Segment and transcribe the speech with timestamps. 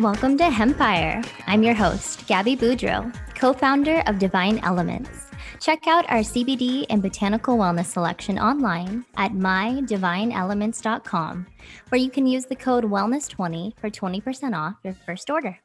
[0.00, 1.22] Welcome to Hempire.
[1.46, 5.28] I'm your host, Gabby Boudreau, co founder of Divine Elements.
[5.60, 11.46] Check out our CBD and botanical wellness selection online at mydivineelements.com,
[11.90, 15.60] where you can use the code wellness20 for 20% off your first order.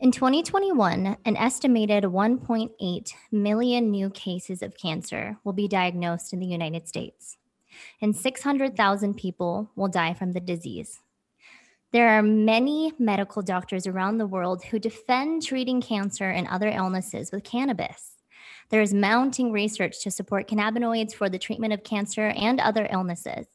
[0.00, 6.46] In 2021, an estimated 1.8 million new cases of cancer will be diagnosed in the
[6.46, 7.36] United States,
[8.00, 11.00] and 600,000 people will die from the disease.
[11.92, 17.30] There are many medical doctors around the world who defend treating cancer and other illnesses
[17.30, 18.12] with cannabis.
[18.70, 23.48] There is mounting research to support cannabinoids for the treatment of cancer and other illnesses.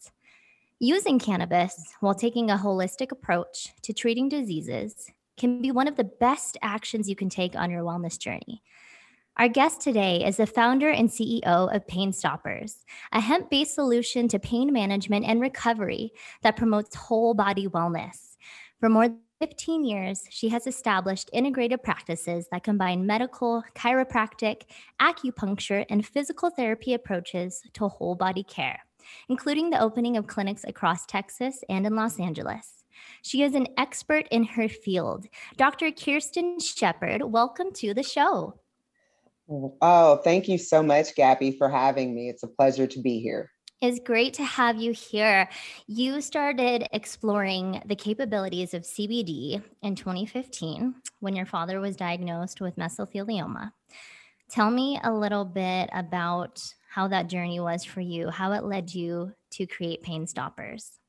[0.77, 6.03] Using cannabis while taking a holistic approach to treating diseases can be one of the
[6.03, 8.61] best actions you can take on your wellness journey.
[9.37, 14.29] Our guest today is the founder and CEO of Pain Stoppers, a hemp based solution
[14.29, 18.37] to pain management and recovery that promotes whole body wellness.
[18.79, 24.61] For more than 15 years, she has established integrated practices that combine medical, chiropractic,
[25.01, 28.79] acupuncture, and physical therapy approaches to whole body care,
[29.27, 32.84] including the opening of clinics across Texas and in Los Angeles.
[33.25, 35.25] She is an expert in her field.
[35.57, 35.91] Dr.
[35.91, 38.59] Kirsten Shepard, welcome to the show.
[39.49, 42.29] Oh, thank you so much, Gabby, for having me.
[42.29, 43.49] It's a pleasure to be here.
[43.81, 45.49] It's great to have you here.
[45.87, 52.75] You started exploring the capabilities of CBD in 2015 when your father was diagnosed with
[52.75, 53.71] mesothelioma.
[54.51, 58.93] Tell me a little bit about how that journey was for you, how it led
[58.93, 60.99] you to create Pain Stoppers.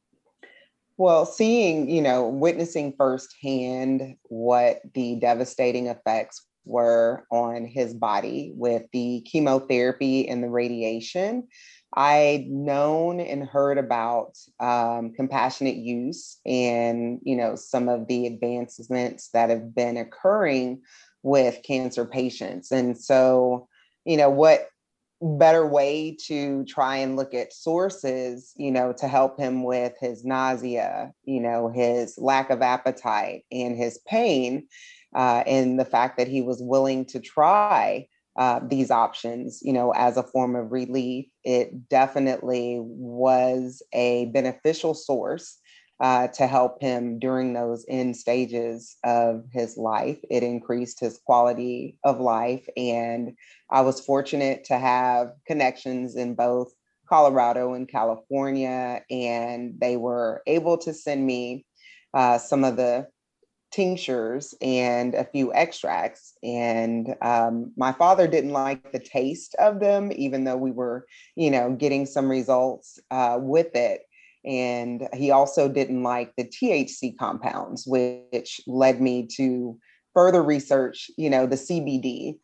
[0.98, 8.82] Well, seeing, you know, witnessing firsthand what the devastating effects were on his body with
[8.92, 11.48] the chemotherapy and the radiation,
[11.94, 19.30] I'd known and heard about um, compassionate use and you know some of the advancements
[19.32, 20.82] that have been occurring
[21.22, 23.68] with cancer patients, and so
[24.04, 24.68] you know what
[25.22, 30.24] better way to try and look at sources you know to help him with his
[30.24, 34.66] nausea you know his lack of appetite and his pain
[35.14, 38.06] uh, and the fact that he was willing to try
[38.36, 44.92] uh, these options, you know, as a form of relief, it definitely was a beneficial
[44.92, 45.56] source
[46.00, 50.18] uh, to help him during those end stages of his life.
[50.30, 52.68] It increased his quality of life.
[52.76, 53.36] And
[53.70, 56.72] I was fortunate to have connections in both
[57.08, 61.64] Colorado and California, and they were able to send me
[62.12, 63.06] uh, some of the
[63.70, 66.34] tinctures and a few extracts.
[66.42, 71.06] And um, my father didn't like the taste of them, even though we were,
[71.36, 74.02] you know, getting some results uh, with it.
[74.46, 79.78] And he also didn't like the THC compounds, which led me to
[80.14, 82.38] further research, you know, the CBD.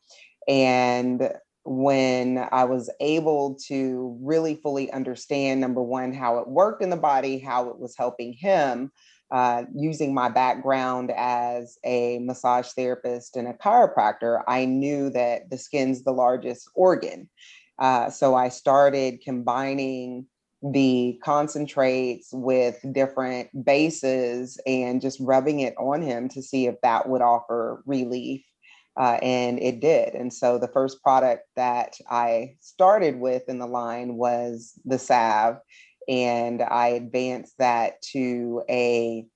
[0.49, 1.31] And
[1.65, 6.97] when I was able to really fully understand, number one, how it worked in the
[6.97, 8.91] body, how it was helping him,
[9.31, 15.57] uh, using my background as a massage therapist and a chiropractor, I knew that the
[15.57, 17.31] skin's the largest organ.
[17.79, 20.27] Uh, so I started combining
[20.63, 27.09] the concentrates with different bases and just rubbing it on him to see if that
[27.09, 28.43] would offer relief.
[28.95, 30.15] Uh, and it did.
[30.15, 35.57] And so the first product that I started with in the line was the salve
[36.09, 39.27] and I advanced that to a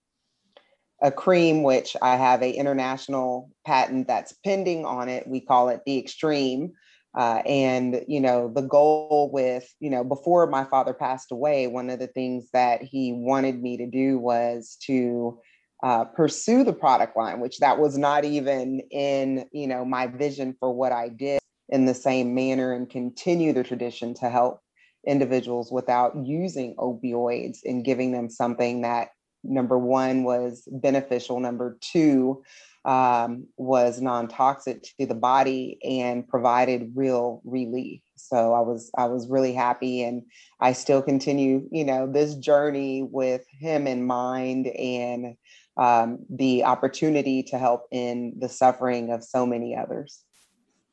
[1.03, 5.27] a cream which I have a international patent that's pending on it.
[5.27, 6.73] We call it the Extreme.
[7.17, 11.89] Uh, and you know the goal with you know before my father passed away one
[11.89, 15.39] of the things that he wanted me to do was to
[15.83, 20.55] uh, pursue the product line which that was not even in you know my vision
[20.61, 21.39] for what i did
[21.71, 24.61] in the same manner and continue the tradition to help
[25.07, 29.09] individuals without using opioids and giving them something that
[29.43, 32.43] number one was beneficial number two
[32.87, 38.01] um, was non-toxic to the body and provided real relief.
[38.15, 40.23] So i was i was really happy and
[40.61, 45.37] i still continue you know this journey with him in mind and
[45.77, 50.25] um, the opportunity to help in the suffering of so many others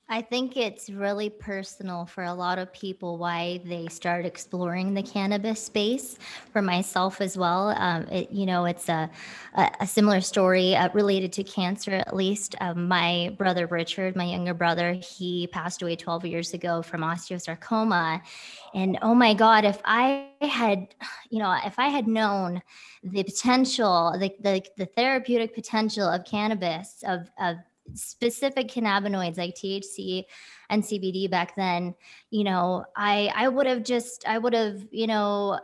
[0.10, 5.02] I think it's really personal for a lot of people why they start exploring the
[5.02, 6.18] cannabis space.
[6.52, 9.10] For myself as well, um, it, you know, it's a,
[9.56, 11.92] a, similar story uh, related to cancer.
[11.92, 16.82] At least um, my brother Richard, my younger brother, he passed away 12 years ago
[16.82, 18.22] from osteosarcoma,
[18.74, 20.94] and oh my God, if I had,
[21.30, 22.62] you know, if I had known
[23.04, 27.58] the potential, the the, the therapeutic potential of cannabis, of of
[27.96, 30.24] specific cannabinoids like THC
[30.70, 31.96] and CBD back then,
[32.30, 35.60] you know, I I would have just I would have, you know,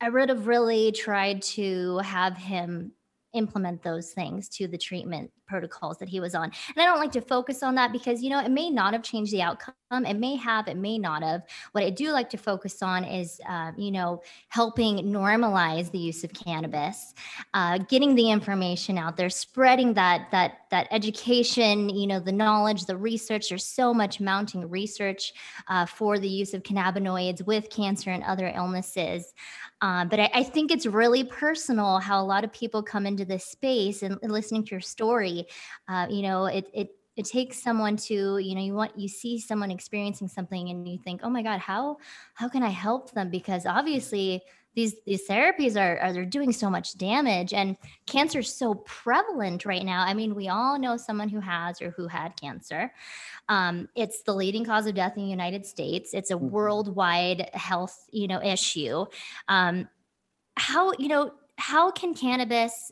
[0.00, 2.92] I would have really tried to have him
[3.34, 6.44] implement those things to the treatment protocols that he was on.
[6.44, 9.02] And I don't like to focus on that because, you know, it may not have
[9.02, 9.74] changed the outcome.
[10.04, 11.42] It may have, it may not have.
[11.72, 16.24] What I do like to focus on is, uh, you know, helping normalize the use
[16.24, 17.14] of cannabis,
[17.54, 22.86] uh, getting the information out there, spreading that, that, that education, you know, the knowledge,
[22.86, 23.48] the research.
[23.48, 25.32] There's so much mounting research
[25.68, 29.32] uh, for the use of cannabinoids with cancer and other illnesses.
[29.80, 33.24] Uh, but I, I, think it's really personal how a lot of people come into
[33.24, 35.46] this space and, and listening to your story.
[35.88, 39.38] Uh, you know, it, it it takes someone to you know you want you see
[39.38, 41.96] someone experiencing something and you think oh my god how
[42.34, 43.30] how can i help them?
[43.30, 44.42] Because obviously
[44.74, 47.76] these these therapies are, are they're doing so much damage and
[48.06, 50.02] cancer is so prevalent right now.
[50.04, 52.92] I mean we all know someone who has or who had cancer.
[53.48, 56.12] Um, it's the leading cause of death in the united states.
[56.12, 56.50] It's a mm-hmm.
[56.50, 59.06] worldwide health you know issue.
[59.48, 59.88] Um,
[60.56, 62.90] how you know how can cannabis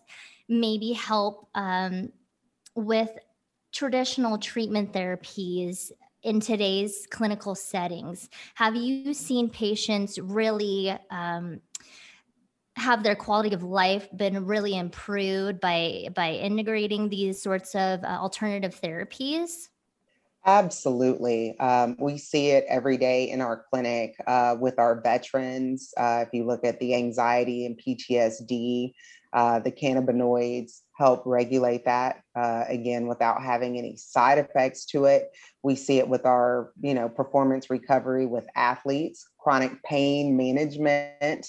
[0.49, 2.13] maybe help um,
[2.75, 3.11] with
[3.73, 5.91] traditional treatment therapies
[6.23, 11.61] in today's clinical settings have you seen patients really um,
[12.77, 18.07] have their quality of life been really improved by by integrating these sorts of uh,
[18.07, 19.69] alternative therapies
[20.45, 21.57] Absolutely.
[21.61, 25.95] Um, we see it every day in our clinic uh, with our veterans.
[25.97, 28.93] Uh, if you look at the anxiety and PTSD,
[29.33, 35.31] uh, the cannabinoids help regulate that uh, again without having any side effects to it.
[35.63, 41.47] We see it with our, you know, performance recovery with athletes, chronic pain management,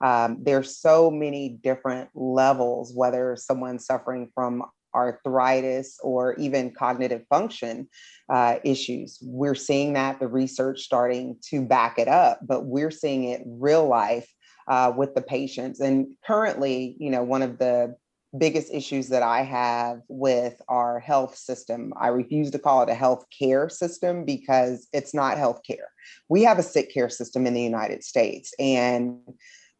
[0.00, 4.64] um, there's so many different levels, whether someone's suffering from
[4.94, 7.88] arthritis or even cognitive function
[8.32, 9.18] uh, issues.
[9.22, 13.86] We're seeing that the research starting to back it up, but we're seeing it real
[13.86, 14.28] life
[14.68, 15.80] uh, with the patients.
[15.80, 17.96] And currently, you know, one of the
[18.38, 21.92] biggest issues that I have with our health system.
[22.00, 25.88] I refuse to call it a health care system because it's not health care.
[26.28, 28.52] We have a sick care system in the United States.
[28.58, 29.18] And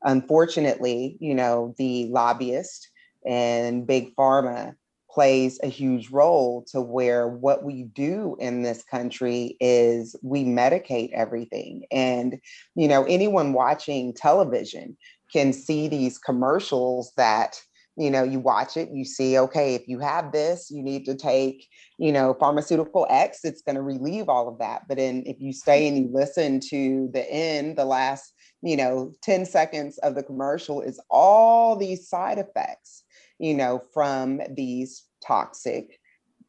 [0.06, 2.90] Unfortunately, you know, the lobbyist
[3.26, 4.74] and big pharma
[5.10, 11.10] plays a huge role to where what we do in this country is we medicate
[11.12, 11.86] everything.
[11.90, 12.38] And,
[12.74, 14.96] you know, anyone watching television
[15.32, 17.60] can see these commercials that
[17.96, 21.14] you know you watch it you see okay if you have this you need to
[21.14, 21.66] take
[21.98, 24.86] you know pharmaceutical x it's going to relieve all of that.
[24.88, 29.12] But then if you stay and you listen to the end the last you know
[29.22, 33.04] 10 seconds of the commercial is all these side effects
[33.38, 35.98] you know from these toxic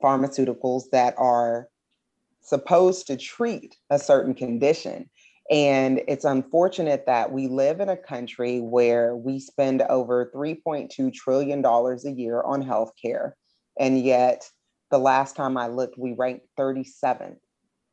[0.04, 1.70] pharmaceuticals that are
[2.42, 5.10] supposed to treat a certain condition
[5.50, 11.66] and it's unfortunate that we live in a country where we spend over $3.2 trillion
[11.66, 13.32] a year on healthcare.
[13.80, 14.50] And yet,
[14.92, 17.38] the last time I looked, we ranked 37th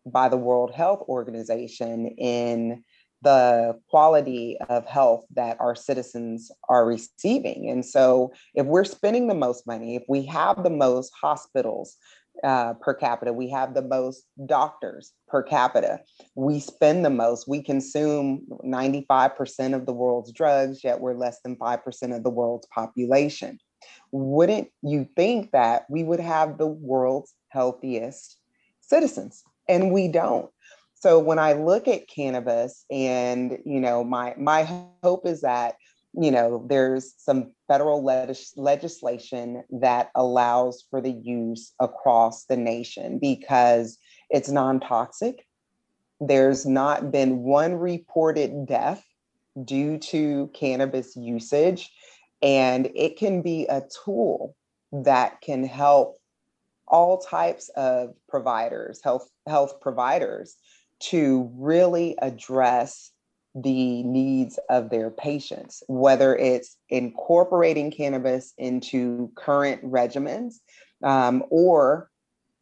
[0.06, 2.82] by the World Health Organization in
[3.22, 7.70] the quality of health that our citizens are receiving.
[7.70, 11.96] And so, if we're spending the most money, if we have the most hospitals
[12.42, 16.00] uh, per capita, we have the most doctors per capita,
[16.34, 21.56] we spend the most, we consume 95% of the world's drugs, yet we're less than
[21.56, 23.58] 5% of the world's population.
[24.12, 28.38] Wouldn't you think that we would have the world's healthiest
[28.80, 29.42] citizens?
[29.68, 30.50] And we don't
[31.04, 34.62] so when i look at cannabis and you know my my
[35.02, 35.74] hope is that
[36.18, 43.18] you know there's some federal legis- legislation that allows for the use across the nation
[43.18, 43.98] because
[44.30, 45.46] it's non-toxic.
[46.20, 49.04] There's not been one reported death
[49.64, 51.92] due to cannabis usage
[52.42, 54.56] and it can be a tool
[54.92, 56.16] that can help
[56.86, 60.56] all types of providers health health providers
[61.00, 63.10] to really address
[63.54, 70.54] the needs of their patients, whether it's incorporating cannabis into current regimens
[71.02, 72.10] um, or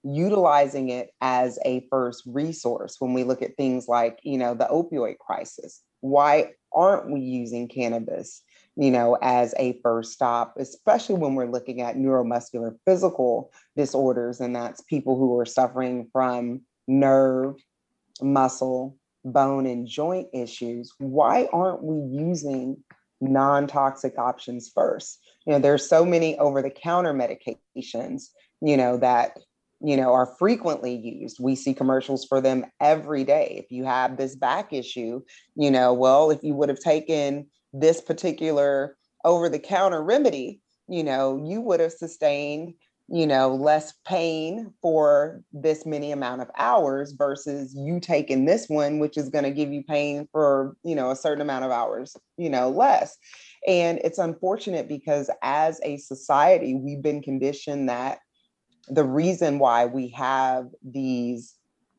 [0.05, 4.67] utilizing it as a first resource when we look at things like, you know, the
[4.67, 5.81] opioid crisis.
[6.01, 8.43] Why aren't we using cannabis,
[8.77, 14.57] you know, as a first stop, especially when we're looking at neuromuscular physical disorders, and
[14.57, 17.55] that's people who are suffering from nerve,
[18.21, 20.93] muscle, bone, and joint issues.
[20.99, 22.83] Why aren't we using
[23.21, 25.19] non-toxic options first?
[25.47, 28.29] You know, there's so many over-the-counter medications,
[28.61, 29.38] you know, that
[29.85, 34.17] you know are frequently used we see commercials for them every day if you have
[34.17, 35.21] this back issue
[35.57, 41.02] you know well if you would have taken this particular over the counter remedy you
[41.02, 42.75] know you would have sustained
[43.12, 48.99] you know less pain for this many amount of hours versus you taking this one
[48.99, 52.16] which is going to give you pain for you know a certain amount of hours
[52.37, 53.16] you know less
[53.69, 58.19] and it's unfortunate because as a society we've been conditioned that
[58.88, 61.54] the reason why we have these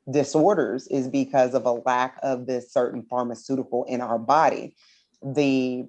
[0.10, 4.76] disorders is because of a lack of this certain pharmaceutical in our body.
[5.24, 5.86] The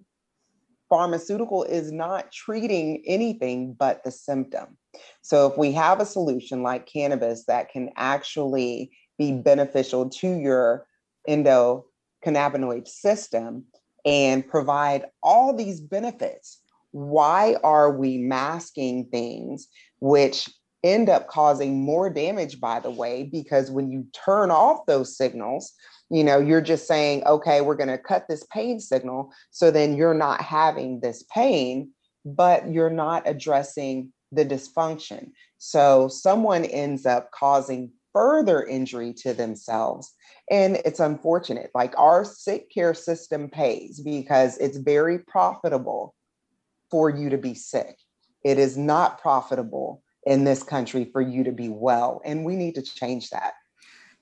[0.89, 4.77] pharmaceutical is not treating anything but the symptom.
[5.23, 10.87] So if we have a solution like cannabis that can actually be beneficial to your
[11.29, 13.65] endocannabinoid system
[14.05, 16.61] and provide all these benefits,
[16.91, 19.69] why are we masking things
[20.01, 20.49] which
[20.85, 25.73] end up causing more damage, by the way, because when you turn off those signals,
[26.11, 29.33] you know, you're just saying, okay, we're going to cut this pain signal.
[29.51, 31.91] So then you're not having this pain,
[32.25, 35.31] but you're not addressing the dysfunction.
[35.59, 40.13] So someone ends up causing further injury to themselves.
[40.51, 41.71] And it's unfortunate.
[41.75, 46.15] Like our sick care system pays because it's very profitable
[46.91, 47.97] for you to be sick.
[48.45, 52.21] It is not profitable in this country for you to be well.
[52.25, 53.55] And we need to change that.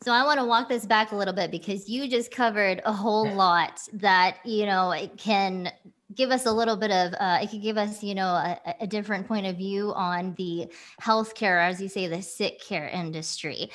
[0.03, 2.93] So I want to walk this back a little bit because you just covered a
[2.93, 5.71] whole lot that, you know, it can
[6.15, 8.87] give us a little bit of uh, it could give us you know a, a,
[8.87, 10.67] different point of view on the
[11.01, 13.71] healthcare as you say the sick care industry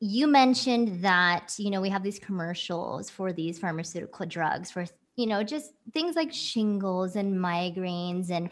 [0.00, 4.86] you mentioned that you know we have these commercials for these pharmaceutical drugs for
[5.16, 8.50] you know, just things like shingles and migraines and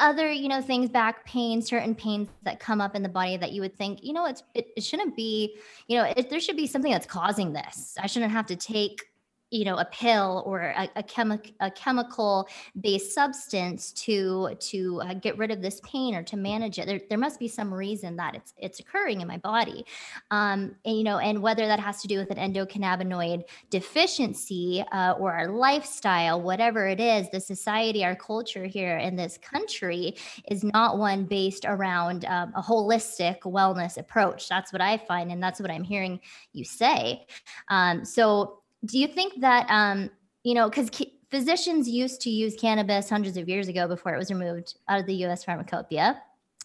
[0.00, 3.52] other, you know, things, back pain, certain pains that come up in the body that
[3.52, 5.56] you would think, you know, it's, it, it shouldn't be,
[5.88, 7.96] you know, it, there should be something that's causing this.
[8.00, 9.04] I shouldn't have to take
[9.50, 12.48] you know a pill or a, a, chemi- a chemical
[12.80, 16.86] based substance to to uh, get rid of this pain or to manage it.
[16.86, 19.84] There, there must be some reason that it's it's occurring in my body.
[20.30, 25.12] Um, and you know and whether that has to do with an endocannabinoid deficiency uh,
[25.12, 30.16] or our lifestyle whatever it is the society our culture here in this country
[30.50, 34.48] is not one based around um, a holistic wellness approach.
[34.48, 36.20] That's what i find and that's what i'm hearing
[36.52, 37.26] you say.
[37.68, 40.10] Um, so do you think that um,
[40.42, 40.90] you know because
[41.30, 45.06] physicians used to use cannabis hundreds of years ago before it was removed out of
[45.06, 45.44] the U.S.
[45.44, 46.22] pharmacopoeia?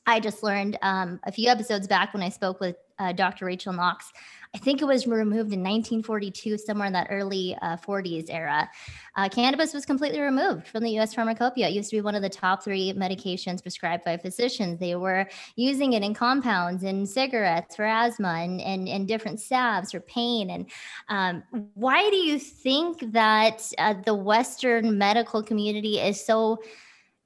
[0.07, 3.45] I just learned um, a few episodes back when I spoke with uh, Dr.
[3.45, 4.11] Rachel Knox
[4.53, 8.69] I think it was removed in 1942, somewhere in that early uh, 40s era.
[9.15, 11.69] Uh, cannabis was completely removed from the US pharmacopoeia.
[11.69, 14.77] It used to be one of the top three medications prescribed by physicians.
[14.77, 19.91] They were using it in compounds, in cigarettes for asthma, and, and, and different salves
[19.91, 20.49] for pain.
[20.49, 20.69] And
[21.07, 21.43] um,
[21.73, 26.61] why do you think that uh, the Western medical community is so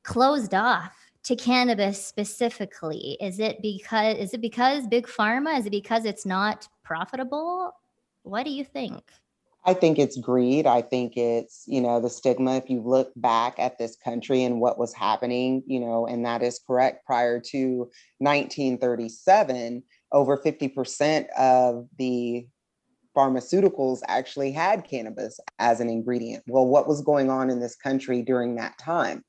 [0.03, 1.04] closed off?
[1.25, 3.17] To cannabis specifically?
[3.19, 5.59] Is it because is it because big pharma?
[5.59, 7.71] Is it because it's not profitable?
[8.23, 9.03] What do you think?
[9.67, 10.67] I think it's greed.
[10.67, 12.57] I think it's, you know, the stigma.
[12.57, 16.43] If you look back at this country and what was happening, you know, and that
[16.43, 17.89] is correct prior to
[18.19, 22.47] 1937, over 50% of the
[23.15, 26.43] pharmaceuticals actually had cannabis as an ingredient.
[26.47, 29.23] Well, what was going on in this country during that time?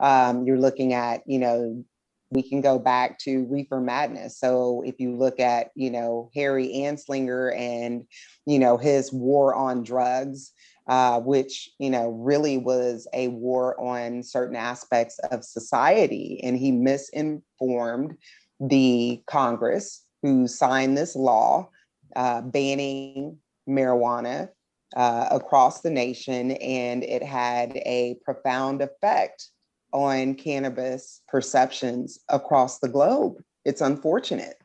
[0.00, 1.84] Um, you're looking at, you know,
[2.30, 4.38] we can go back to reefer madness.
[4.38, 8.04] So if you look at, you know, Harry Anslinger and,
[8.46, 10.52] you know, his war on drugs,
[10.88, 16.40] uh, which, you know, really was a war on certain aspects of society.
[16.42, 18.16] And he misinformed
[18.60, 21.68] the Congress who signed this law
[22.16, 23.38] uh, banning
[23.68, 24.48] marijuana
[24.96, 29.48] uh, across the nation, and it had a profound effect
[29.92, 33.36] on cannabis perceptions across the globe.
[33.64, 34.56] It's unfortunate.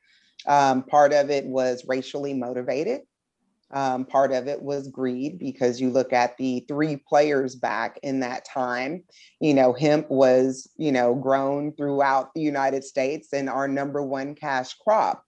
[0.47, 3.01] Um, part of it was racially motivated.
[3.71, 8.21] Um, part of it was greed because you look at the three players back in
[8.21, 9.03] that time.
[9.41, 14.35] You know, hemp was, you know, grown throughout the United States and our number one
[14.35, 15.23] cash crop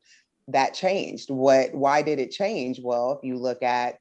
[0.52, 1.30] that changed.
[1.30, 2.80] What why did it change?
[2.84, 4.00] Well, if you look at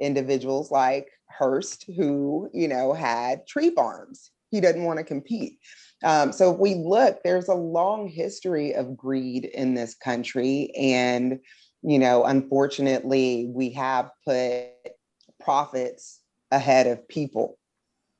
[0.00, 5.58] individuals like Hearst, who, you know, had tree farms, he doesn't want to compete.
[6.04, 10.70] Um, so if we look, there's a long history of greed in this country.
[10.76, 11.40] And,
[11.82, 14.66] you know, unfortunately, we have put
[15.40, 17.58] profits ahead of people.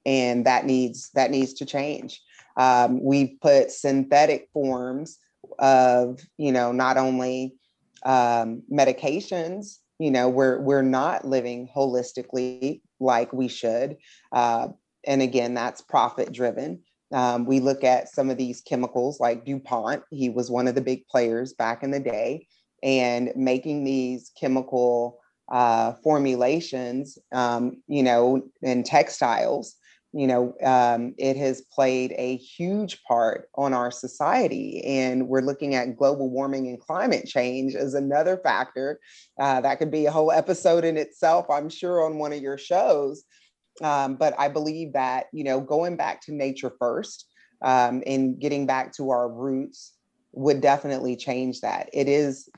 [0.04, 2.22] And that needs that needs to change.
[2.56, 5.18] Um, we've put synthetic forms
[5.58, 7.56] of, you know, not only
[8.04, 13.96] um, medications, you know, we're we're not living holistically like we should.
[14.32, 14.68] Uh,
[15.06, 16.82] and again, that's profit driven.
[17.12, 20.80] Um, we look at some of these chemicals like DuPont, he was one of the
[20.80, 22.46] big players back in the day,
[22.82, 29.76] and making these chemical uh, formulations, um, you know, in textiles,
[30.16, 34.82] you know, um, it has played a huge part on our society.
[34.82, 38.98] And we're looking at global warming and climate change as another factor.
[39.38, 42.56] Uh, that could be a whole episode in itself, I'm sure, on one of your
[42.56, 43.24] shows.
[43.82, 47.26] Um, but I believe that, you know, going back to nature first
[47.62, 49.92] um, and getting back to our roots
[50.32, 51.90] would definitely change that.
[51.92, 52.48] It is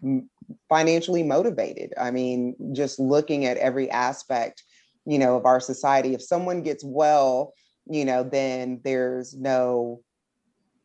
[0.69, 1.93] financially motivated.
[1.99, 4.63] I mean, just looking at every aspect,
[5.09, 7.55] you know, of our society, if someone gets well,
[7.91, 10.01] you know, then there's no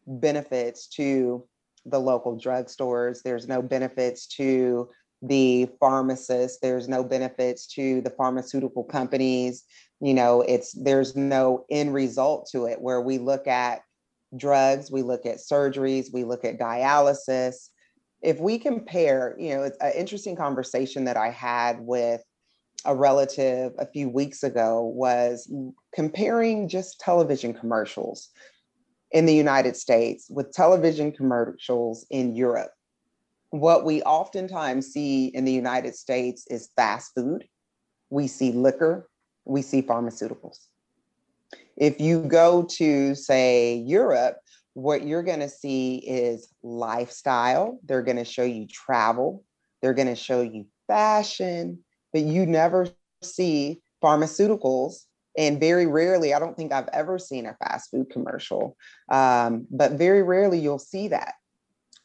[0.07, 1.45] benefits to
[1.85, 3.21] the local drugstores.
[3.21, 4.89] There's no benefits to
[5.21, 6.59] the pharmacists.
[6.61, 9.63] There's no benefits to the pharmaceutical companies
[10.03, 13.81] you know it's there's no end result to it where we look at
[14.35, 17.69] drugs we look at surgeries we look at dialysis
[18.21, 22.21] if we compare you know it's an interesting conversation that i had with
[22.85, 25.51] a relative a few weeks ago was
[25.93, 28.29] comparing just television commercials
[29.11, 32.71] in the united states with television commercials in europe
[33.51, 37.45] what we oftentimes see in the united states is fast food
[38.09, 39.07] we see liquor
[39.45, 40.59] we see pharmaceuticals.
[41.75, 44.37] If you go to, say, Europe,
[44.73, 47.79] what you're going to see is lifestyle.
[47.83, 49.43] They're going to show you travel.
[49.81, 51.79] They're going to show you fashion,
[52.13, 52.87] but you never
[53.21, 55.05] see pharmaceuticals.
[55.35, 58.77] And very rarely, I don't think I've ever seen a fast food commercial,
[59.11, 61.33] um, but very rarely you'll see that.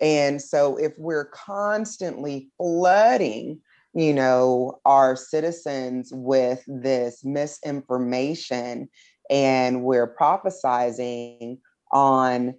[0.00, 3.60] And so, if we're constantly flooding
[3.94, 8.88] you know, our citizens with this misinformation
[9.30, 11.58] and we're prophesizing
[11.90, 12.54] on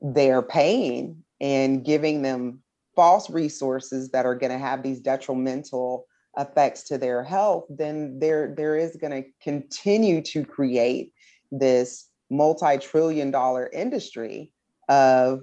[0.00, 2.60] their pain and giving them
[2.96, 6.06] false resources that are going to have these detrimental
[6.38, 11.12] effects to their health then there there is going to continue to create
[11.50, 14.52] this multi-trillion dollar industry
[14.88, 15.42] of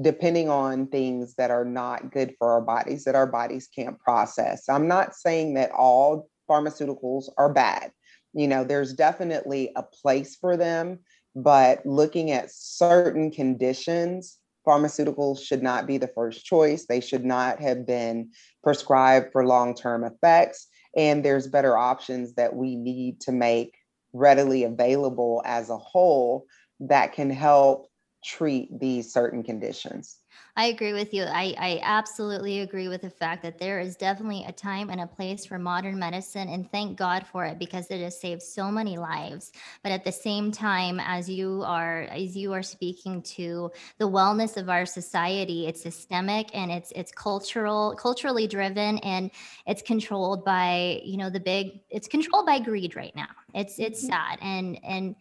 [0.00, 4.68] depending on things that are not good for our bodies that our bodies can't process.
[4.68, 7.92] I'm not saying that all pharmaceuticals are bad.
[8.34, 10.98] You know, there's definitely a place for them,
[11.34, 16.86] but looking at certain conditions, pharmaceuticals should not be the first choice.
[16.86, 18.30] They should not have been
[18.62, 20.66] prescribed for long term effects.
[20.96, 23.74] And there's better options that we need to make
[24.12, 26.46] readily available as a whole
[26.80, 27.88] that can help
[28.24, 30.18] treat these certain conditions.
[30.58, 31.24] I agree with you.
[31.24, 35.06] I, I absolutely agree with the fact that there is definitely a time and a
[35.06, 38.96] place for modern medicine, and thank God for it because it has saved so many
[38.96, 39.52] lives.
[39.82, 44.56] But at the same time, as you are as you are speaking to the wellness
[44.56, 49.30] of our society, it's systemic and it's it's cultural, culturally driven, and
[49.66, 51.80] it's controlled by you know the big.
[51.90, 53.28] It's controlled by greed right now.
[53.54, 54.12] It's it's mm-hmm.
[54.12, 55.16] sad and and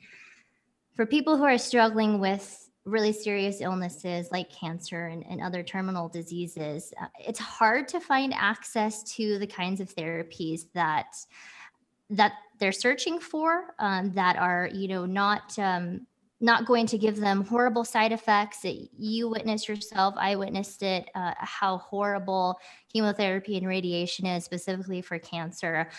[0.95, 6.07] for people who are struggling with really serious illnesses like cancer and, and other terminal
[6.07, 11.15] diseases, uh, it's hard to find access to the kinds of therapies that
[12.11, 16.05] that they're searching for um, that are you know not um,
[16.39, 18.61] not going to give them horrible side effects.
[18.61, 22.59] That you witnessed yourself i witnessed it uh, how horrible
[22.93, 25.89] chemotherapy and radiation is specifically for cancer.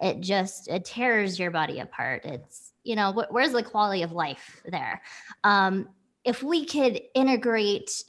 [0.00, 2.24] It just it tears your body apart.
[2.24, 5.02] It's you know wh- where's the quality of life there?
[5.42, 5.88] Um,
[6.24, 8.04] if we could integrate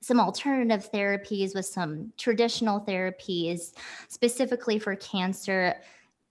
[0.00, 3.72] some alternative therapies with some traditional therapies
[4.08, 5.76] specifically for cancer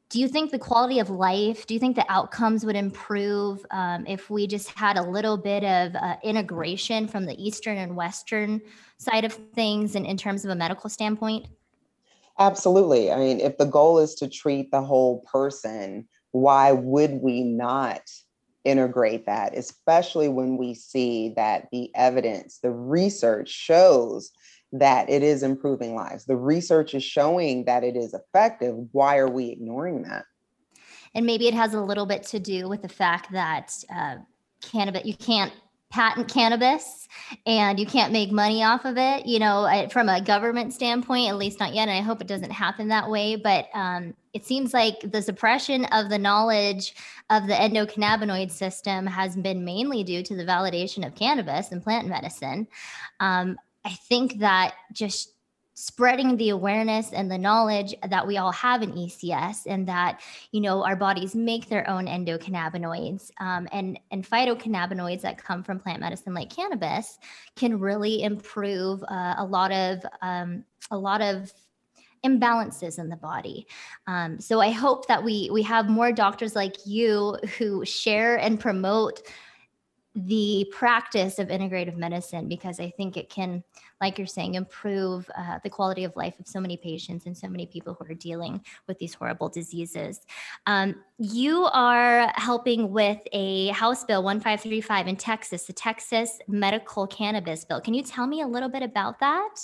[0.10, 4.06] do you think the quality of life do you think the outcomes would improve um,
[4.06, 8.62] if we just had a little bit of uh, integration from the eastern and western
[8.98, 11.48] side of things in, in terms of a medical standpoint?
[12.38, 13.12] Absolutely.
[13.12, 18.02] I mean if the goal is to treat the whole person why would we not
[18.64, 24.32] integrate that, especially when we see that the evidence, the research shows
[24.72, 26.26] that it is improving lives.
[26.26, 28.76] The research is showing that it is effective.
[28.92, 30.26] Why are we ignoring that?
[31.14, 34.18] And maybe it has a little bit to do with the fact that uh,
[34.62, 35.54] cannabis, you can't
[35.94, 37.08] patent cannabis
[37.46, 41.38] and you can't make money off of it, you know, from a government standpoint, at
[41.38, 41.88] least not yet.
[41.88, 43.36] And I hope it doesn't happen that way.
[43.36, 46.96] But um, it seems like the suppression of the knowledge
[47.30, 52.08] of the endocannabinoid system has been mainly due to the validation of cannabis and plant
[52.08, 52.68] medicine.
[53.20, 55.33] Um, I think that just
[55.76, 60.62] spreading the awareness and the knowledge that we all have in ECS and that you
[60.62, 66.00] know our bodies make their own endocannabinoids um, and and phytocannabinoids that come from plant
[66.00, 67.18] medicine like cannabis
[67.56, 71.52] can really improve uh, a lot of um, a lot of
[72.24, 73.68] imbalances in the body.
[74.08, 78.60] Um, so I hope that we we have more doctors like you who share and
[78.60, 79.24] promote
[80.16, 83.64] the practice of integrative medicine because I think it can,
[84.04, 87.48] like you're saying, improve uh, the quality of life of so many patients and so
[87.48, 90.20] many people who are dealing with these horrible diseases.
[90.68, 97.64] Um, you are helping with a House Bill 1535 in Texas, the Texas Medical Cannabis
[97.64, 97.80] Bill.
[97.80, 99.56] Can you tell me a little bit about that?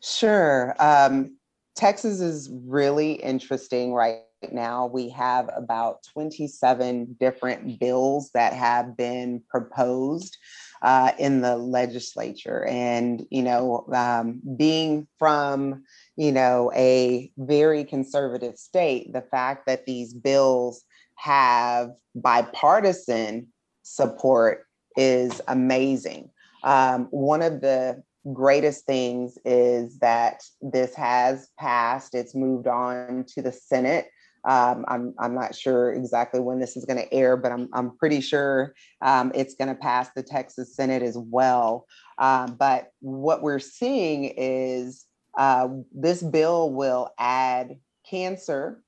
[0.00, 0.76] Sure.
[0.78, 1.36] Um,
[1.74, 4.20] Texas is really interesting right
[4.52, 4.86] now.
[4.86, 10.36] We have about 27 different bills that have been proposed
[10.84, 12.66] uh, in the legislature.
[12.66, 15.82] And, you know, um, being from,
[16.16, 20.84] you know, a very conservative state, the fact that these bills
[21.16, 23.48] have bipartisan
[23.82, 26.28] support is amazing.
[26.64, 32.14] Um, one of the greatest things is that this has passed.
[32.14, 34.08] It's moved on to the Senate.
[34.46, 37.96] Um, I'm, I'm not sure exactly when this is going to air, but I'm, I'm
[37.96, 41.86] pretty sure um, it's going to pass the Texas Senate as well.
[42.18, 47.76] Uh, but what we're seeing is uh, this bill will add
[48.08, 48.82] cancer,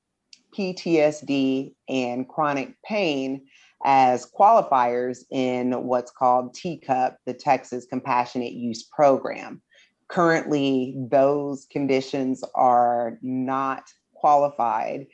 [0.55, 3.45] PTSD, and chronic pain
[3.83, 9.61] as qualifiers in what's called TCUP, the Texas Compassionate Use Program.
[10.07, 15.07] Currently, those conditions are not qualified.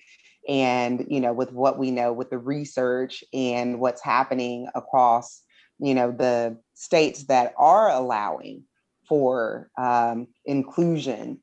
[0.48, 5.42] And, you know, with what we know with the research and what's happening across,
[5.80, 8.64] you know, the states that are allowing
[9.08, 11.40] for um, inclusion,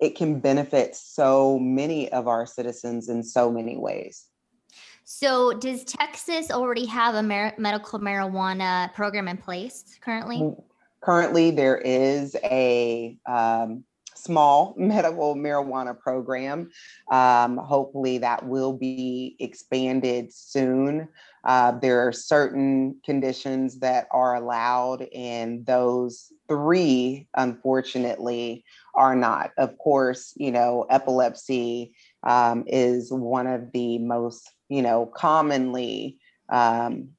[0.00, 4.26] it can benefit so many of our citizens in so many ways.
[5.04, 10.54] So, does Texas already have a mar- medical marijuana program in place currently?
[11.02, 13.84] Currently, there is a um,
[14.22, 16.70] small medical marijuana program.
[17.10, 21.08] Um, hopefully, that will be expanded soon.
[21.44, 29.52] Uh, there are certain conditions that are allowed, and those three, unfortunately, are not.
[29.56, 36.16] Of course, you know, epilepsy um, is one of the most you know, commonly
[36.48, 37.10] um,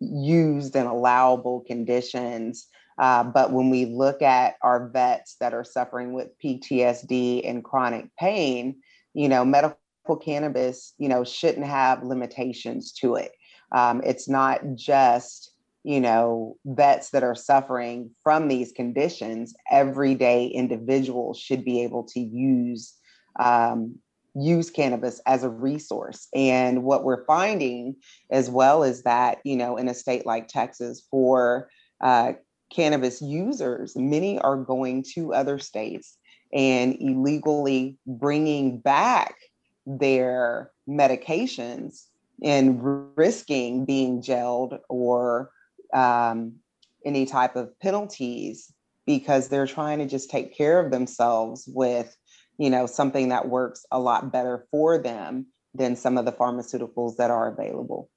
[0.00, 2.66] used and allowable conditions.
[2.98, 8.08] Uh, but when we look at our vets that are suffering with PTSD and chronic
[8.18, 8.76] pain,
[9.14, 9.78] you know, medical
[10.22, 13.32] cannabis, you know, shouldn't have limitations to it.
[13.72, 15.52] Um, it's not just,
[15.84, 19.54] you know, vets that are suffering from these conditions.
[19.70, 22.94] Everyday individuals should be able to use
[23.38, 23.96] um,
[24.38, 26.28] use cannabis as a resource.
[26.34, 27.96] And what we're finding
[28.30, 31.70] as well is that, you know, in a state like Texas, for
[32.02, 32.34] uh,
[32.70, 36.16] cannabis users, many are going to other states
[36.52, 39.34] and illegally bringing back
[39.86, 42.04] their medications
[42.42, 42.80] and
[43.16, 45.50] risking being jailed or
[45.94, 46.54] um,
[47.04, 48.72] any type of penalties
[49.06, 52.16] because they're trying to just take care of themselves with
[52.58, 57.16] you know, something that works a lot better for them than some of the pharmaceuticals
[57.16, 58.10] that are available.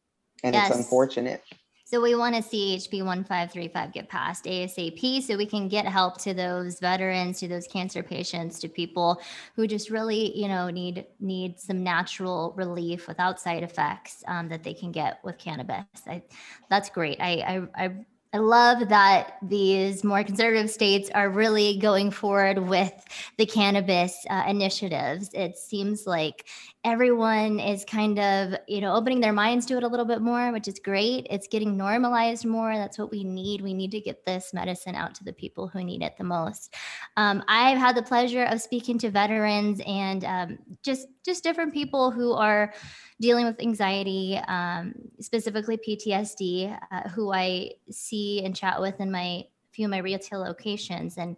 [0.43, 0.69] And yes.
[0.69, 1.43] it's unfortunate.
[1.89, 6.19] So we want to see HB 1535 get passed ASAP so we can get help
[6.19, 9.19] to those veterans, to those cancer patients, to people
[9.55, 14.63] who just really, you know, need need some natural relief without side effects um, that
[14.63, 15.85] they can get with cannabis.
[16.05, 16.21] I,
[16.69, 17.19] that's great.
[17.19, 22.93] I, I, I I love that these more conservative states are really going forward with
[23.37, 25.31] the cannabis uh, initiatives.
[25.33, 26.47] It seems like
[26.83, 30.51] everyone is kind of, you know, opening their minds to it a little bit more,
[30.51, 31.25] which is great.
[31.31, 32.75] It's getting normalized more.
[32.75, 33.61] That's what we need.
[33.61, 36.75] We need to get this medicine out to the people who need it the most.
[37.17, 42.11] Um, I've had the pleasure of speaking to veterans and um, just just different people
[42.11, 42.73] who are
[43.21, 49.45] dealing with anxiety, um, specifically PTSD, uh, who I see and chat with in my
[49.71, 51.17] few of my retail locations.
[51.17, 51.35] And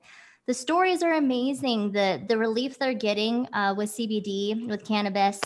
[0.48, 1.92] the stories are amazing.
[1.92, 5.40] The the relief they're getting uh, with CBD, with cannabis,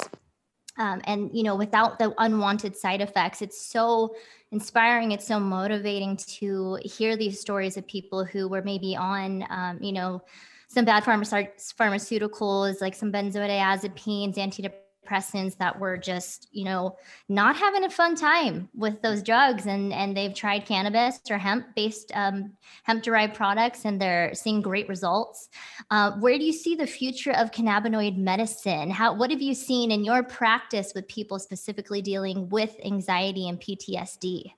[0.77, 4.15] um, and you know, without the unwanted side effects, it's so
[4.51, 5.11] inspiring.
[5.11, 9.91] It's so motivating to hear these stories of people who were maybe on, um, you
[9.91, 10.21] know,
[10.67, 16.97] some bad pharmaceuticals like some benzodiazepines, antidepressants antidepressants that were just you know
[17.29, 21.67] not having a fun time with those drugs and and they've tried cannabis or hemp
[21.75, 25.49] based um, hemp derived products and they're seeing great results.
[25.91, 28.89] Uh, where do you see the future of cannabinoid medicine?
[28.89, 33.59] How what have you seen in your practice with people specifically dealing with anxiety and
[33.59, 34.51] ptsd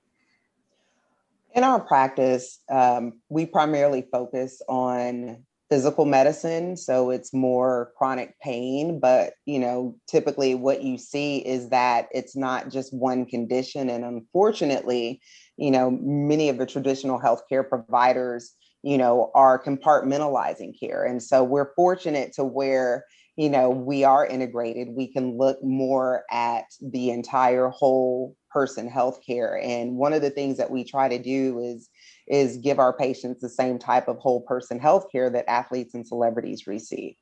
[1.54, 8.98] in our practice um, we primarily focus on physical medicine so it's more chronic pain
[8.98, 14.04] but you know typically what you see is that it's not just one condition and
[14.04, 15.20] unfortunately
[15.56, 21.44] you know many of the traditional healthcare providers you know are compartmentalizing care and so
[21.44, 23.04] we're fortunate to where
[23.38, 24.88] you know we are integrated.
[24.90, 30.56] We can look more at the entire whole person healthcare and one of the things
[30.56, 31.88] that we try to do is
[32.30, 36.66] is give our patients the same type of whole person healthcare that athletes and celebrities
[36.66, 37.14] receive.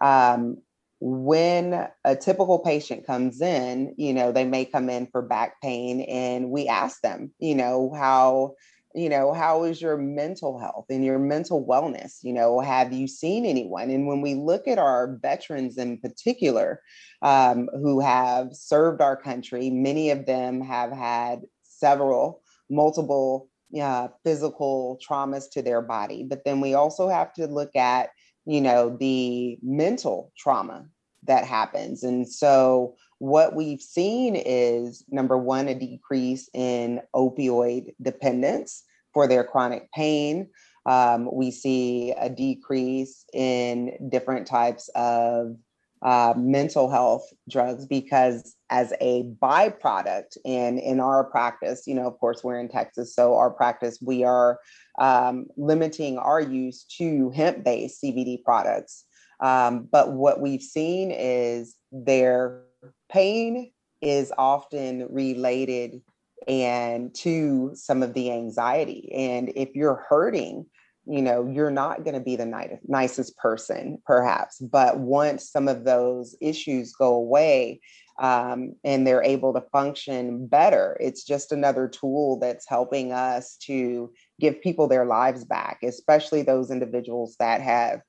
[0.00, 0.58] Um,
[1.00, 6.00] when a typical patient comes in, you know, they may come in for back pain
[6.02, 8.54] and we ask them, you know, how
[8.94, 13.08] you know how is your mental health and your mental wellness you know have you
[13.08, 16.80] seen anyone and when we look at our veterans in particular
[17.22, 23.48] um, who have served our country many of them have had several multiple
[23.80, 26.22] uh, physical traumas to their body.
[26.22, 28.10] But then we also have to look at,
[28.46, 30.86] you know, the mental trauma
[31.24, 32.02] that happens.
[32.02, 38.82] And so what we've seen is number one, a decrease in opioid dependence
[39.12, 40.50] for their chronic pain.
[40.86, 45.56] Um, we see a decrease in different types of
[46.04, 52.18] uh, mental health drugs because as a byproduct and in our practice you know of
[52.18, 54.58] course we're in texas so our practice we are
[54.98, 59.04] um, limiting our use to hemp-based cbd products.
[59.40, 62.62] Um, but what we've seen is their
[63.10, 66.00] pain is often related
[66.46, 69.10] and to some of the anxiety.
[69.12, 70.66] And if you're hurting
[71.06, 75.84] you know you're not going to be the nicest person perhaps but once some of
[75.84, 77.80] those issues go away
[78.20, 84.12] um, and they're able to function better it's just another tool that's helping us to
[84.40, 88.00] give people their lives back especially those individuals that have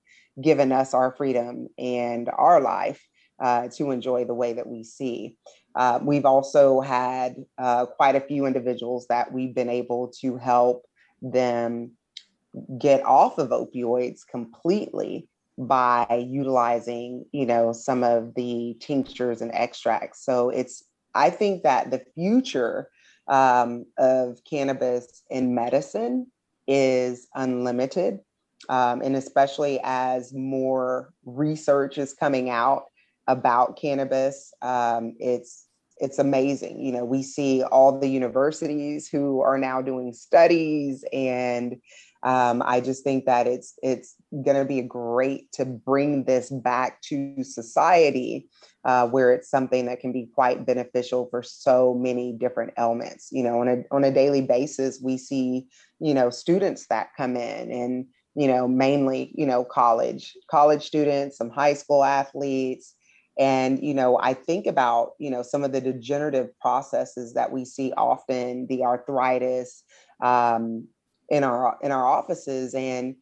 [0.42, 3.02] given us our freedom and our life
[3.40, 5.36] uh, to enjoy the way that we see.
[5.76, 10.86] Uh, we've also had uh, quite a few individuals that we've been able to help
[11.22, 11.92] them
[12.78, 20.24] get off of opioids completely by utilizing you know some of the tinctures and extracts.
[20.24, 22.90] So it's i think that the future
[23.28, 26.28] um, of cannabis in medicine
[26.68, 28.20] is unlimited
[28.70, 32.84] um, and especially as more research is coming out
[33.28, 36.84] about cannabis um, it's it's amazing.
[36.84, 41.78] You know we see all the universities who are now doing studies and
[42.26, 47.00] um, I just think that it's it's going to be great to bring this back
[47.04, 48.50] to society,
[48.84, 53.30] uh, where it's something that can be quite beneficial for so many different elements.
[53.32, 55.68] You know, on a on a daily basis, we see
[56.00, 61.38] you know students that come in and you know mainly you know college college students,
[61.38, 62.96] some high school athletes.
[63.38, 67.66] And you know, I think about you know some of the degenerative processes that we
[67.66, 69.84] see often, the arthritis,
[70.24, 70.88] um,
[71.30, 73.16] in our in our offices and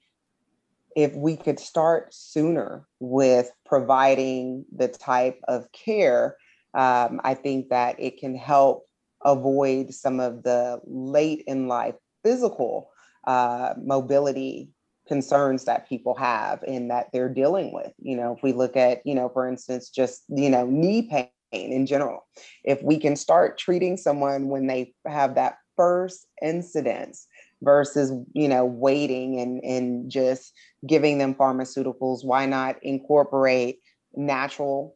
[0.95, 6.37] if we could start sooner with providing the type of care
[6.73, 8.85] um, i think that it can help
[9.25, 12.91] avoid some of the late in life physical
[13.25, 14.69] uh, mobility
[15.07, 17.91] concerns that people have and that they're dealing with.
[17.99, 21.29] You know if we look at you know for instance just you know knee pain
[21.51, 22.25] in general
[22.63, 27.27] if we can start treating someone when they have that first incidence
[27.63, 30.53] versus you know waiting and and just
[30.87, 32.23] giving them pharmaceuticals.
[32.23, 33.79] Why not incorporate
[34.15, 34.95] natural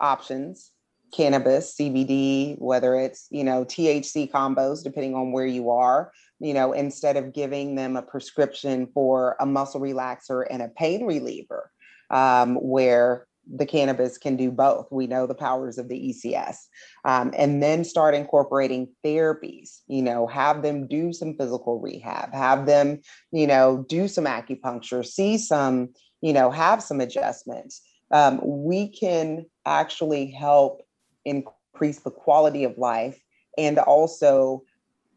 [0.00, 0.72] options
[1.12, 6.10] cannabis cbd whether it's you know thc combos depending on where you are
[6.40, 11.04] you know instead of giving them a prescription for a muscle relaxer and a pain
[11.04, 11.70] reliever
[12.10, 14.86] um, where the cannabis can do both.
[14.90, 16.56] We know the powers of the ECS.
[17.04, 22.66] Um, and then start incorporating therapies, you know, have them do some physical rehab, have
[22.66, 23.00] them,
[23.32, 27.82] you know, do some acupuncture, see some, you know, have some adjustments.
[28.10, 30.82] Um, we can actually help
[31.24, 33.20] increase the quality of life
[33.58, 34.62] and also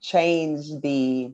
[0.01, 1.33] change the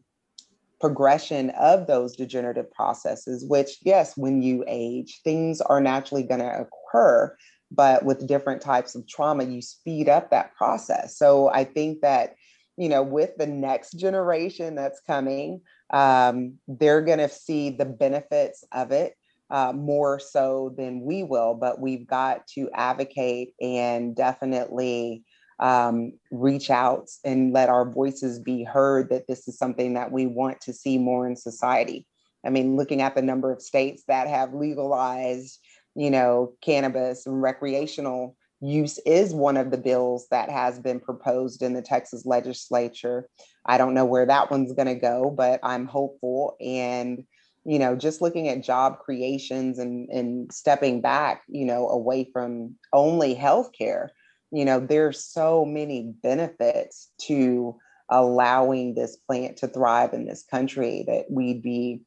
[0.81, 6.67] progression of those degenerative processes, which, yes, when you age, things are naturally going to
[6.67, 7.35] occur.
[7.71, 11.17] But with different types of trauma, you speed up that process.
[11.17, 12.35] So I think that,
[12.75, 15.61] you know, with the next generation that's coming,
[15.93, 19.15] um, they're going to see the benefits of it
[19.49, 21.53] uh, more so than we will.
[21.53, 25.23] But we've got to advocate and definitely
[25.61, 30.25] um, reach out and let our voices be heard that this is something that we
[30.25, 32.05] want to see more in society.
[32.43, 35.59] I mean, looking at the number of states that have legalized,
[35.95, 41.61] you know, cannabis and recreational use is one of the bills that has been proposed
[41.61, 43.27] in the Texas legislature.
[43.65, 46.55] I don't know where that one's going to go, but I'm hopeful.
[46.59, 47.23] And,
[47.65, 52.75] you know, just looking at job creations and, and stepping back, you know, away from
[52.93, 54.09] only healthcare
[54.51, 57.75] you know there's so many benefits to
[58.09, 62.01] allowing this plant to thrive in this country that we'd be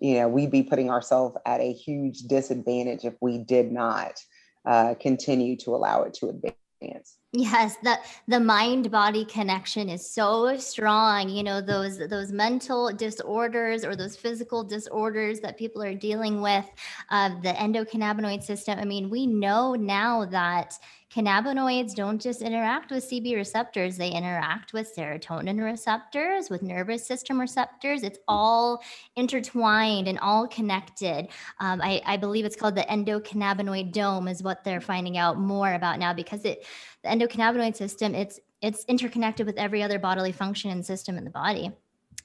[0.00, 4.18] you know we'd be putting ourselves at a huge disadvantage if we did not
[4.66, 7.18] uh, continue to allow it to advance.
[7.32, 13.84] Yes the the mind body connection is so strong you know those those mental disorders
[13.84, 16.64] or those physical disorders that people are dealing with
[17.10, 18.78] uh, the endocannabinoid system.
[18.78, 20.76] I mean we know now that
[21.14, 27.38] cannabinoids don't just interact with CB receptors, they interact with serotonin receptors, with nervous system
[27.38, 28.02] receptors.
[28.02, 28.82] It's all
[29.16, 31.28] intertwined and all connected.
[31.60, 35.98] Um, I, I, believe it's called the endocannabinoidome, is what they're finding out more about
[35.98, 36.64] now because it
[37.02, 41.30] the endocannabinoid system it's it's interconnected with every other bodily function and system in the
[41.30, 41.72] body.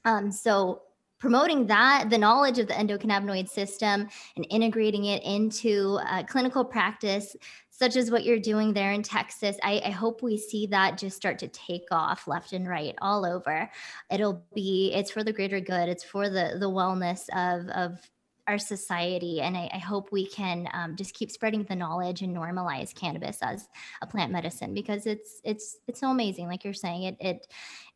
[0.06, 0.84] Um, so
[1.19, 7.36] promoting that the knowledge of the endocannabinoid system and integrating it into uh, clinical practice
[7.78, 9.56] such as what you're doing there in Texas.
[9.62, 13.24] I, I, hope we see that just start to take off left and right all
[13.24, 13.70] over.
[14.12, 15.88] It'll be it's for the greater good.
[15.88, 18.00] It's for the the wellness of of
[18.48, 22.36] our society, and I, I hope we can um, just keep spreading the knowledge and
[22.36, 23.68] normalize cannabis as
[24.02, 26.48] a plant medicine because it's it's it's so amazing.
[26.48, 27.48] Like you're saying, it it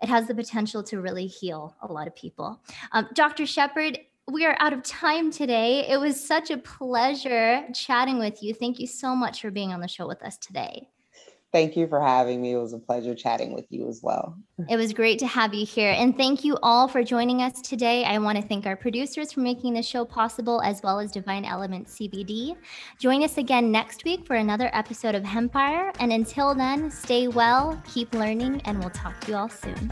[0.01, 2.61] it has the potential to really heal a lot of people.
[2.91, 3.47] Um, Dr.
[3.47, 3.97] Shepard,
[4.31, 5.85] we are out of time today.
[5.89, 8.53] It was such a pleasure chatting with you.
[8.53, 10.87] Thank you so much for being on the show with us today.
[11.51, 12.53] Thank you for having me.
[12.53, 14.37] It was a pleasure chatting with you as well.
[14.69, 15.91] It was great to have you here.
[15.91, 18.05] And thank you all for joining us today.
[18.05, 21.43] I want to thank our producers for making the show possible, as well as Divine
[21.43, 22.55] Element CBD.
[22.99, 25.93] Join us again next week for another episode of Hempire.
[25.99, 29.91] And until then, stay well, keep learning, and we'll talk to you all soon.